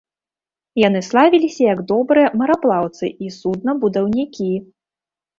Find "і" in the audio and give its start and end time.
3.27-3.29